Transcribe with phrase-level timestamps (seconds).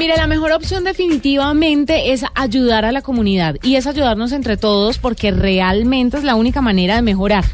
[0.00, 4.96] Mire, la mejor opción definitivamente es ayudar a la comunidad y es ayudarnos entre todos
[4.96, 7.44] porque realmente es la única manera de mejorar.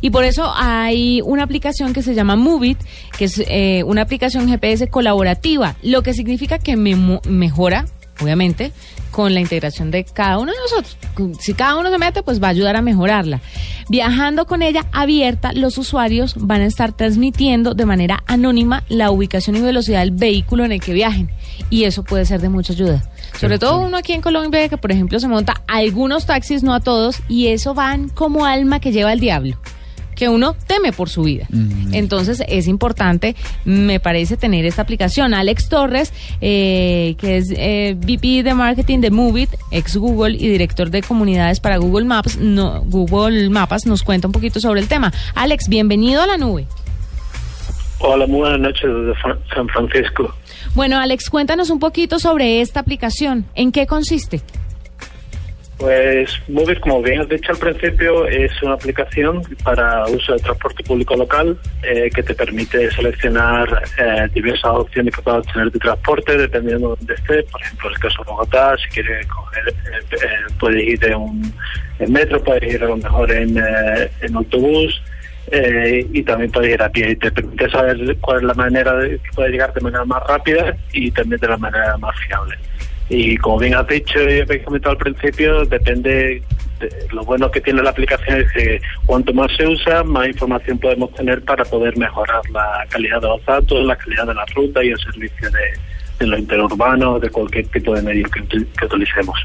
[0.00, 2.78] Y por eso hay una aplicación que se llama Movit,
[3.18, 6.96] que es eh, una aplicación GPS colaborativa, lo que significa que me
[7.28, 7.84] mejora,
[8.20, 8.72] obviamente,
[9.10, 10.96] con la integración de cada uno de nosotros.
[11.40, 13.40] Si cada uno se mete, pues va a ayudar a mejorarla.
[13.88, 19.56] Viajando con ella abierta, los usuarios van a estar transmitiendo de manera anónima la ubicación
[19.56, 21.30] y velocidad del vehículo en el que viajen.
[21.68, 23.02] Y eso puede ser de mucha ayuda.
[23.38, 26.74] Sobre todo uno aquí en Colombia que, por ejemplo, se monta a algunos taxis, no
[26.74, 29.58] a todos, y eso van como alma que lleva el diablo
[30.22, 31.48] que uno teme por su vida.
[31.90, 35.34] Entonces es importante, me parece, tener esta aplicación.
[35.34, 40.90] Alex Torres, eh, que es eh, VP de Marketing de Movit, ex Google y director
[40.90, 45.12] de comunidades para Google Maps, no, Google Mapas, nos cuenta un poquito sobre el tema.
[45.34, 46.68] Alex, bienvenido a la nube.
[47.98, 49.14] Hola, muy buenas noches desde
[49.52, 50.32] San Francisco.
[50.76, 53.44] Bueno, Alex, cuéntanos un poquito sobre esta aplicación.
[53.56, 54.40] ¿En qué consiste?
[55.82, 60.84] Pues Movit, como bien has dicho al principio, es una aplicación para uso de transporte
[60.84, 66.38] público local eh, que te permite seleccionar eh, diversas opciones que puedas tener de transporte
[66.38, 67.44] dependiendo de donde estés.
[67.50, 71.54] Por ejemplo, en el caso de Bogotá, si quieres coger, eh, puedes ir en, un,
[72.06, 75.02] metro, puedes ir a lo mejor en, en autobús.
[75.50, 79.18] y también puedes ir a pie y te permite saber cuál es la manera de
[79.18, 82.56] que puedes llegar de manera más rápida y también de la manera más fiable.
[83.14, 86.42] Y como bien has dicho y habéis comentado al principio, depende
[86.80, 90.78] de lo bueno que tiene la aplicación es que cuanto más se usa, más información
[90.78, 94.82] podemos tener para poder mejorar la calidad de los datos, la calidad de la ruta
[94.82, 99.38] y el servicio de, lo interurbano, de cualquier tipo de medio que utilicemos.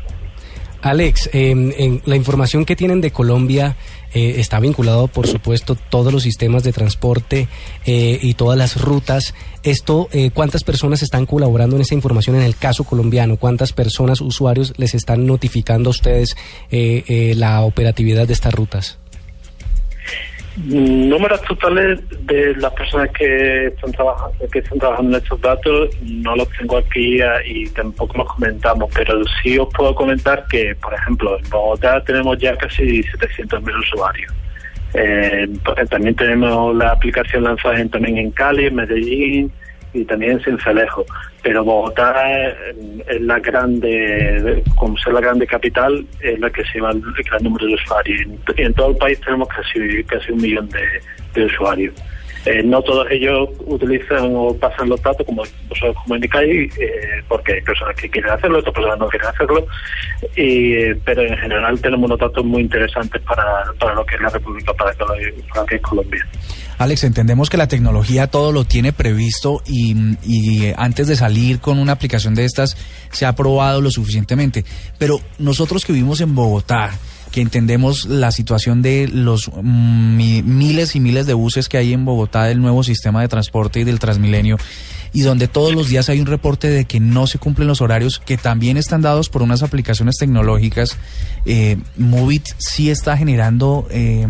[0.81, 3.75] Alex, en la información que tienen de Colombia
[4.14, 7.47] eh, está vinculado, por supuesto, todos los sistemas de transporte
[7.86, 9.33] eh, y todas las rutas.
[9.64, 13.38] Esto, eh, ¿cuántas personas están colaborando en esta información en el caso colombiano?
[13.38, 16.36] ¿Cuántas personas, usuarios, les están notificando a ustedes
[16.70, 18.98] la operatividad de estas rutas?
[20.66, 26.36] Números totales de las personas que están trabajando que están trabajando en estos datos no
[26.36, 30.95] los tengo aquí ah, y tampoco los comentamos, pero sí os puedo comentar que, por
[30.95, 34.34] ejemplo, en Bogotá tenemos ya casi 700.000 usuarios.
[34.95, 35.48] Eh,
[35.92, 39.52] también tenemos la aplicación lanzada también en Cali, en Medellín,
[39.93, 41.05] y también Cincelejo.
[41.42, 46.92] Pero Bogotá es la grande, como ser la grande capital, es la que se lleva
[46.92, 48.21] el gran número de usuarios.
[48.58, 50.70] Y en todo el país tenemos casi, casi un millón
[51.33, 51.93] de usuarios.
[52.47, 57.61] Eh, no todos ellos utilizan o pasan los datos como vosotros comunicáis, eh, porque hay
[57.61, 59.67] personas que quieren hacerlo, otras personas no quieren hacerlo,
[60.33, 64.30] y, pero en general tenemos unos datos muy interesantes para, para lo que es la
[64.30, 66.25] República, para, para que es Colombia.
[66.77, 69.93] Alex, entendemos que la tecnología todo lo tiene previsto y,
[70.23, 72.77] y, antes de salir con una aplicación de estas
[73.11, 74.64] se ha probado lo suficientemente.
[74.97, 76.91] Pero nosotros que vivimos en Bogotá,
[77.37, 82.03] que entendemos la situación de los mm, miles y miles de buses que hay en
[82.03, 84.58] Bogotá del nuevo sistema de transporte y del Transmilenio
[85.14, 88.17] y donde todos los días hay un reporte de que no se cumplen los horarios
[88.17, 90.97] que también están dados por unas aplicaciones tecnológicas.
[91.45, 94.27] Eh, Movit sí está generando eh,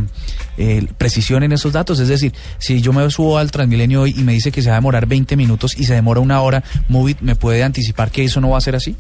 [0.58, 2.00] eh, precisión en esos datos.
[2.00, 4.76] Es decir, si yo me subo al Transmilenio hoy y me dice que se va
[4.76, 8.42] a demorar 20 minutos y se demora una hora, Movit me puede anticipar que eso
[8.42, 8.98] no va a ser así.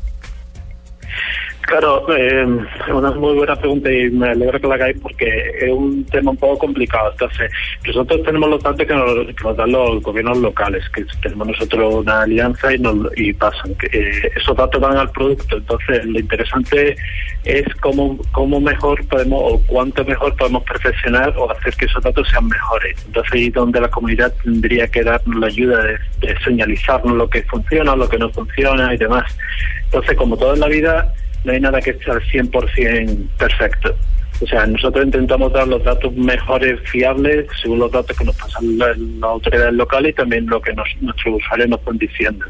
[1.67, 2.47] Claro, eh,
[2.87, 6.31] es una muy buena pregunta y me alegra que la hagáis porque es un tema
[6.31, 7.11] un poco complicado.
[7.11, 7.51] Entonces,
[7.85, 12.73] nosotros tenemos los datos que nos, dan los gobiernos locales, que tenemos nosotros una alianza
[12.73, 13.75] y, nos, y pasan.
[13.91, 15.57] Eh, esos datos van al producto.
[15.57, 16.95] Entonces, lo interesante
[17.43, 22.29] es cómo, cómo mejor podemos o cuánto mejor podemos perfeccionar o hacer que esos datos
[22.29, 23.05] sean mejores.
[23.07, 27.43] Entonces, ahí donde la comunidad tendría que darnos la ayuda de, de señalizarnos lo que
[27.43, 29.37] funciona, lo que no funciona y demás.
[29.83, 31.13] Entonces, como todo en la vida,
[31.47, 33.95] no hay nada que esté al 100% perfecto.
[34.41, 38.77] O sea, nosotros intentamos dar los datos mejores, fiables, según los datos que nos pasan
[38.77, 42.45] las autoridades locales y también lo que nuestros usuarios nos están diciendo.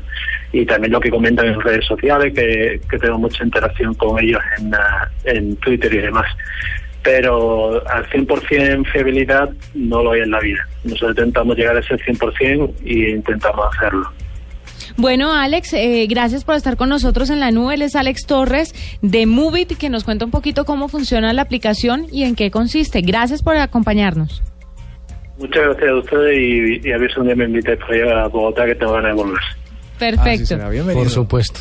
[0.52, 4.42] Y también lo que comentan en redes sociales, que, que tengo mucha interacción con ellos
[4.58, 6.26] en, ah, en Twitter y demás.
[7.04, 10.68] Pero al 100% fiabilidad no lo hay en la vida.
[10.84, 14.12] Nosotros intentamos llegar a ese 100% y intentamos hacerlo.
[14.98, 17.76] Bueno, Alex, eh, gracias por estar con nosotros en la nube.
[17.76, 18.74] Él es Alex Torres
[19.04, 23.02] de Movit, que nos cuenta un poquito cómo funciona la aplicación y en qué consiste.
[23.02, 24.42] Gracias por acompañarnos.
[25.38, 27.80] Muchas gracias a ustedes y, a ver si un día me invitáis
[28.12, 29.40] a Bogotá que te van a volver.
[30.00, 30.58] Perfecto.
[30.94, 31.60] por supuesto.